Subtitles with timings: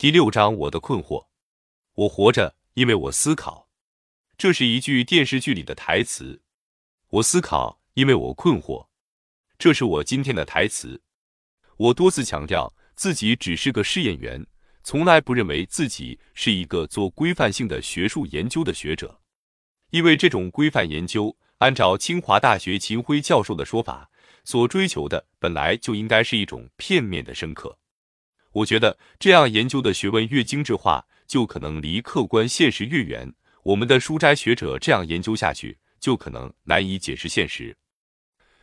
[0.00, 1.26] 第六章，我的困惑。
[1.92, 3.68] 我活着，因为我思考。
[4.38, 6.40] 这是一句电视剧里的台词。
[7.10, 8.86] 我思考，因为我困惑。
[9.58, 11.02] 这是我今天的台词。
[11.76, 14.46] 我多次强调自己只是个试验员，
[14.82, 19.20] 从来不认为自己是一个做规范性的学术研究的学者，
[19.90, 24.10] 因为这种规范研究，按照清华大学秦晖教授的说法，
[24.44, 27.78] 所追求的本来就应该是一种片面的深刻。
[28.52, 33.32] 我觉得这样研究的学问越精致化，就可能离客观现实越远。
[33.62, 37.76] 我们的书斋学者这样研究下去，就可能难以解释现实。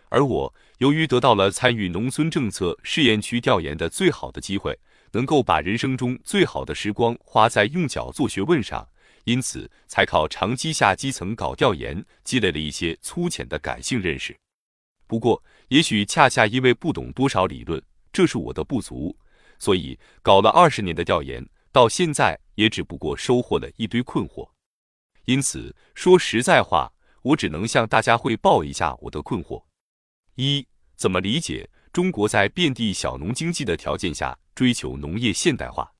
[0.09, 4.77] 而我由于得到了参与农村政策试验区调研的最好的机会，
[5.12, 8.88] 能够把人生中最好的时光花在用脚做学问上，
[9.23, 14.35] 因此才靠长期下基层搞调研，积累了一些粗浅的感性认识。
[15.05, 17.81] 不过，也许恰恰因为不懂多少理论，
[18.12, 19.15] 这是我的不足。
[19.59, 24.49] 所以搞了二十年的调研，到现在也只不过收获了一堆困惑。
[25.26, 29.63] 因此说实在话，我只能向大家汇报一下我的困惑：
[30.35, 35.91] 一、怎么理解中国在遍地小农经济的条件下追求农业现代化？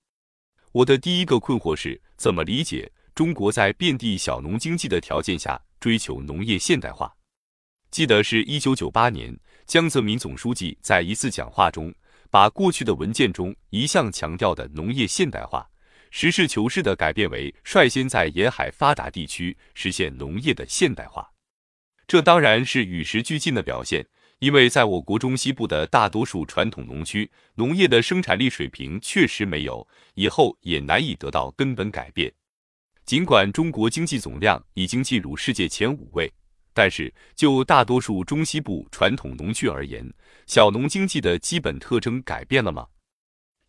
[0.72, 7.14] 我的第一个困惑是怎么理解中国在遍地小农经济的条件下追求农业现代化？
[7.90, 11.94] 记得是一九九八年，江泽民总书记在一次讲话中。
[12.30, 15.68] 把过去的文件中一向强调的农业现代化，
[16.12, 21.30] 实事求是地改变为率先在沿海发达地区实现农业的现代化。
[22.08, 24.06] 这当然是与时俱进的表现，
[24.40, 32.32] 因为在我国中西部的大多数传统农区，农业的生产力水平确实没有，以后也难以得到根本改变。
[33.06, 36.32] 尽管中国经济总量已经进入世界前五位。
[36.78, 40.14] 但是，就大多数中西部传统农区而言，
[40.46, 42.86] 小农经济的基本特征改变了吗？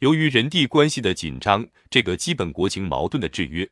[0.01, 3.67] 由于人地关系的紧张，这个基本国情矛盾的制约，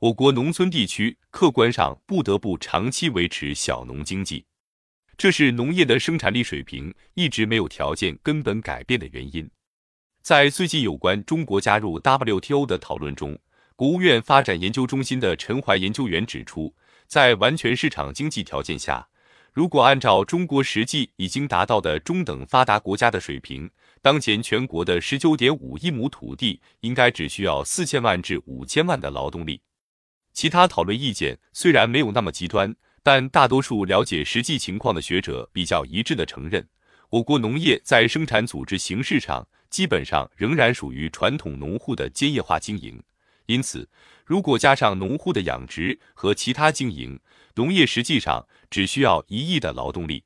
[0.00, 4.44] 我国农村地区客观上不得不长期维持小农经济，
[5.16, 9.48] 这是农业的生产力水平一直没有条件根本改变的原因。
[10.20, 13.38] 在最近有关中国加入 WTO 的讨论中，
[13.76, 16.74] 国务院发展研究中心的陈怀研究员指出。
[17.10, 19.08] 在完全市场经济条件下，
[19.52, 23.68] 如果按照中国实际已经达到的中等发达国家的水平，
[24.00, 29.60] 当前全国的十九点五亿亩土地应该只需要四千万至五千万的劳动力。
[30.32, 36.68] 其他讨论意见虽然没有那么极端，但大多数了解实际情况的学者比较一致的承认，
[37.10, 43.02] 我国农业在生产组织形式上基本上仍然属于传统农户的兼业化经营。
[43.50, 43.88] 因此，
[44.24, 47.18] 如果加上农户的养殖和其他经营，
[47.56, 50.22] 农业实际上只需要一亿的劳动力。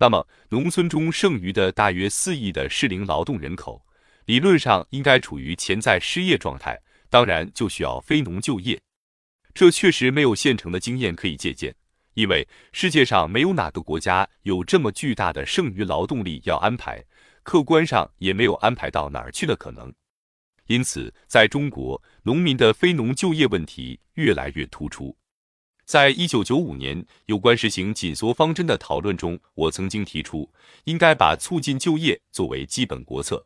[0.00, 3.80] 那么，农村中剩余的大约四亿的适龄劳动人口，
[4.24, 6.76] 理论上应该处于潜在失业状态，
[7.08, 8.80] 当然就需要非农就业。
[9.54, 11.72] 这确实没有现成的经验可以借鉴，
[12.14, 17.04] 因为世界上没有哪个国家有这么巨大的剩余劳动力要安排，
[17.44, 19.94] 客观上也没有安排到哪儿去的可能。
[20.70, 25.16] 因此，在中国，农民的非农就业问题越来越突出。
[25.84, 30.48] 在一九九五年有关实行紧缩方针的讨论中，我曾经提出，
[30.84, 33.44] 应该把促进就业作为基本国策。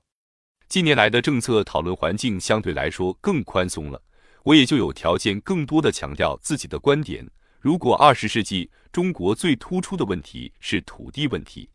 [0.69, 4.03] 近年来的政策讨论环境相对来说更宽松了，
[4.43, 7.27] 我也就有条件更多的强调自己的观点。
[7.59, 11.71] 如果二十世纪中国最突出的问题是土地问题，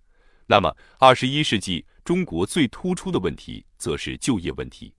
[0.45, 4.93] 那么二十一世纪中国最突出的问题则是就业问题。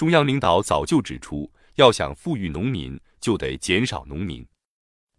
[0.00, 4.42] 中央领导早就指出，要想富裕农民，就得减少农民。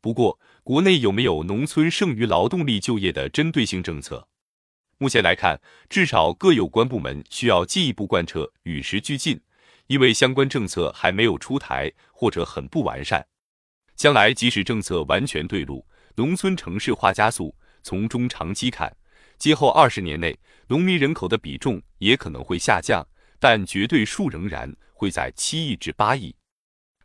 [0.01, 4.27] 不过，国内有没有农村剩余劳动力就业的针对性政策？
[4.97, 9.39] 目前来看，至少各有关部门需要进一步贯彻与时俱进，
[9.85, 13.23] 因为相关政策还没有出台或者很不完善。
[13.95, 18.91] 将来即使政策完全对路，农村城市化加速，从中长期看，
[19.37, 20.35] 今后二十年内，
[20.69, 23.07] 农民人口的比重也可能会下降。
[23.41, 26.33] 但绝对数仍然会在七亿至八亿。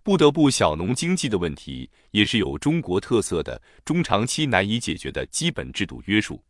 [0.02, 6.44] 不得不小农经济的问题，也是有中国特色的中长期难以解决的基本制度约束。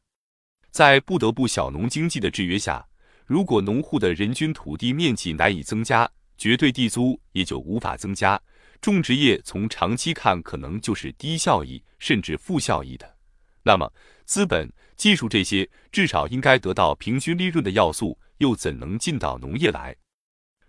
[0.72, 2.84] 在不得不小农经济的制约下，
[3.26, 8.38] 如果农户的人均土地面积难以增加，绝对地租也就无法增加。
[8.80, 13.16] 种植业从长期看可能就是低效益甚至负效益的。
[13.62, 13.90] 那么，
[14.24, 18.18] 资本、技术这些至少应该得到平均利润的要素。
[18.38, 19.96] 又怎能进到农业来？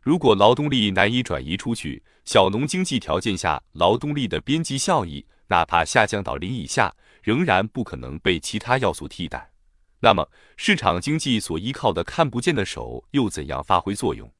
[0.01, 9.51] 如果劳动力难以转移出去，小农经济条件下，劳动力的边际效益哪怕下降到零以下，仍然不可能被其他要素替代。
[9.99, 14.31] 那么，市场经济所依靠的看不见的手又怎样发挥作用？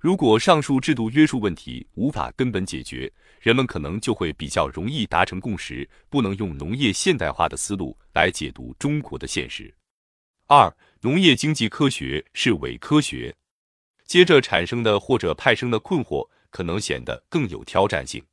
[0.00, 9.72] 如果上述制度约束问题无法根本解决，人们可能就会比较容易达成共识，不能用农业现代化的思路来解读中国的现实。
[10.46, 13.32] 二、农业经济科学是伪科学。
[14.04, 18.24] 接着产生的或者派生的困惑，可能显得更有挑战性。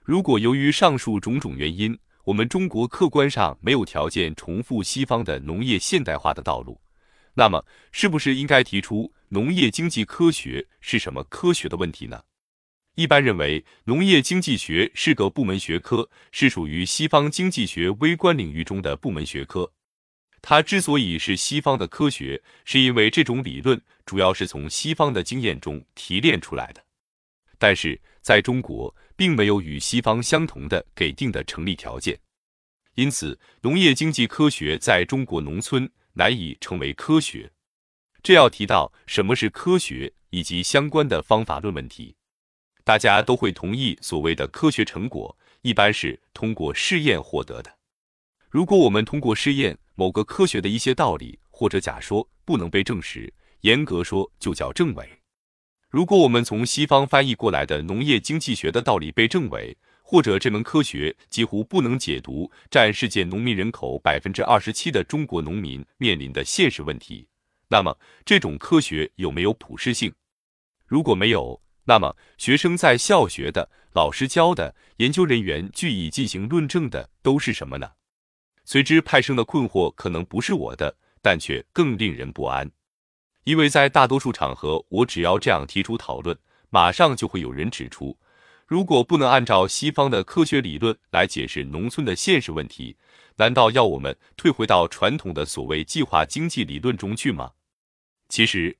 [0.00, 6.78] 如果由于上述种种原因，我们中国客观上没有条件重复西方的农业现代化的道路，
[7.32, 12.22] 那么是不是应该提出农业经济科学是什么科学的问题呢？
[12.96, 19.72] 一般认为，农业经济学是个部门学科，是属于西方经济学微观领域中的部门学科。
[20.46, 26.84] 它之所以是西方的科学，是因为这种理论主要是从西方的经验中提炼出来的。
[27.56, 32.20] 但是，在中国，并没有与西方相同的给定的成立条件，
[32.96, 37.50] 因此，农业经济科学在中国农村难以成为科学。
[38.22, 42.14] 这要提到什么是科学以及相关的方法论问题。
[42.84, 47.78] 大家都会同意，所谓的科学成果一般是通过试验获得的。
[48.50, 55.08] 如果我们通过试验某个科学的一些道理或者假说不能被证实，严格说就叫证伪。
[55.88, 67.28] 如果我们从西方翻译过来的农业经济学的道理被证伪，或者这门科学几乎不能解读占世界农民人口百分之二十七的中国农民面临的现实问题，
[67.68, 70.12] 那么这种科学有没有普适性？
[70.86, 77.92] 如果没有，那么学生在校学的、老师教的、研究人员据以进行论证的都是什么呢？
[78.64, 82.70] 随之派生的困惑可能不是我的，但却更令人不安，
[83.44, 86.38] 因为在大多数场合，我只要这样提出讨论，
[86.70, 88.16] 马上就会有人指出：
[88.66, 92.96] 如果不能按照西方的科学理论来解释农村的现实问题，
[93.36, 97.52] 难道要我们退回到传统的所谓计划经济理论中去吗？
[98.30, 98.78] 其实，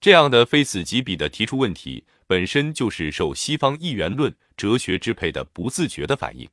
[0.00, 6.48] 这样的非此即彼的提出问题，本身就是受西方一元论哲学支配的不自觉的反应。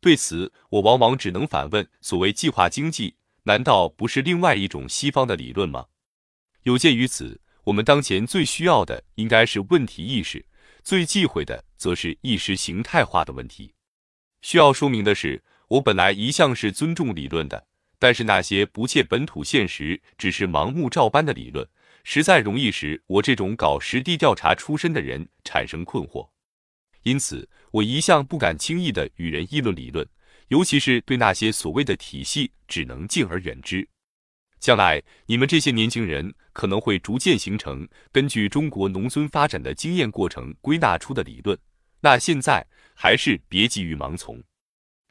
[0.00, 5.86] 对此，我往往只能反问：所谓计划经济，难道不是另外一种西方的理论吗？
[6.62, 10.44] 有鉴于此，我们当前最需要的应该是问题意识，
[10.82, 13.74] 最忌讳的则是意识形态化的问题。
[14.40, 17.66] 需要说明的是，我本来一向是尊重理论的，
[17.98, 21.68] 但是那些不切本土现实、只是盲目照搬的理论，
[22.04, 26.30] 实在容易使我这种搞实地调查出身的人产生困惑。
[27.02, 30.06] 因此，我一向不敢轻易的与人议论理论，
[30.48, 33.88] 尤其是对那些所谓的体系，只能敬而远之。
[34.58, 41.58] 将来，你们这些年轻人可能会逐渐形成根据中国农村发展的经验过程归纳出的理论。
[42.02, 44.42] 那现在还是别急于盲从，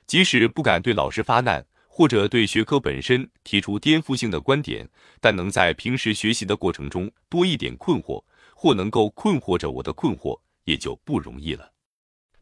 [0.06, 4.88] 即使不敢对老师发难，或者对学科本身提出颠覆性的观点，
[5.19, 11.71] 但能在平时学习的过程中多一点困惑，或能够困惑着我的困惑，也就不容易了。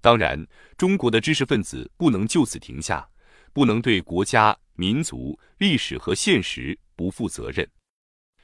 [0.08, 0.42] 当然，
[0.78, 3.06] 中国的知识分子不能就此停下，
[3.52, 7.70] 不能对国家、民族、历史和现实不负责任。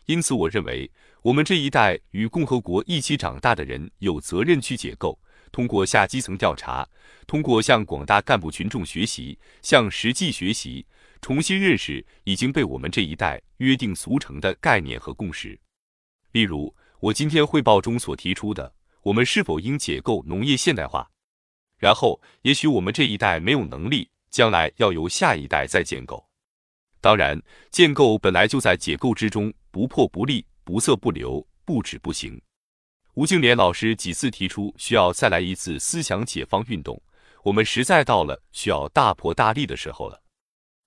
[0.07, 5.17] 因此，我认为我们这一代与共和国一起长大的人有责任去解构，
[5.53, 6.85] 通过下基层调查，
[7.25, 10.85] 通过向广大干部群众学习、向实际学习，
[11.21, 15.57] 重新认识已经被我们这一代约定俗成的概念和共识。
[16.33, 21.09] 例如，我今天汇报中所提出的，我们是否应解构农业现代化？
[21.83, 26.25] 然后，也许我们这一代没有能力，将来要由下一代再建构。
[27.01, 27.37] 当然，
[27.71, 32.41] 建构本来就在解构之中，不破不立，不色不流，不止不行。
[33.15, 37.01] 吴敬琏老师几次提出需要再来一次思想解放运动，
[37.43, 40.23] 我们实在到了需要大破大立的时候了。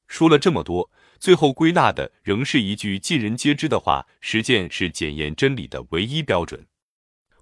[0.08, 6.66] 说了这么多，最后归纳的仍是一句尽人皆知的话：实践是检验真理的唯一标准。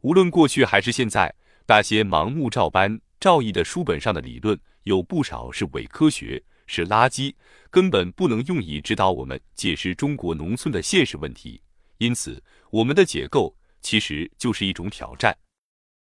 [0.00, 1.32] 无论过去还是现在，
[1.68, 3.00] 那些盲目照搬。
[3.24, 7.34] 赵毅的书本上的理论有不少是伪科学，是垃圾，
[7.70, 11.58] 根本不能用以指导我们解释中国农村的现实问题。
[11.96, 15.34] 因此，我们的解构其实就是一种挑战。